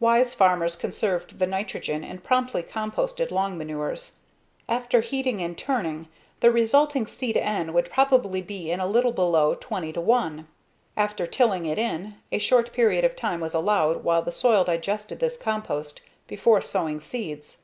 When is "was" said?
13.42-13.52